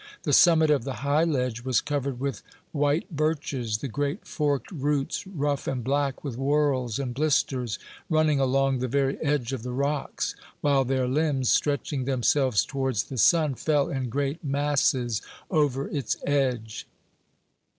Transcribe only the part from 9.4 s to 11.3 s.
of the rocks, while their